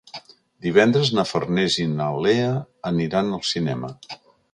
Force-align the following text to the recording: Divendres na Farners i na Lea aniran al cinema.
Divendres 0.67 1.11
na 1.17 1.25
Farners 1.31 1.77
i 1.83 1.85
na 1.91 2.07
Lea 2.27 2.47
aniran 2.91 3.31
al 3.37 3.45
cinema. 3.51 3.93